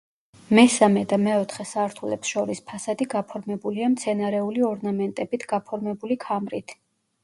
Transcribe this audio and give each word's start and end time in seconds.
მესამე 0.59 1.03
და 1.11 1.19
მეოთხე 1.25 1.65
სართულებს 1.73 2.33
შორის 2.33 2.63
ფასადი 2.73 3.09
გაფორმებულია 3.13 3.93
მცენარეული 3.95 4.69
ორნამენტებით 4.75 5.51
გაფორმებული 5.57 6.23
ქამრით. 6.29 6.81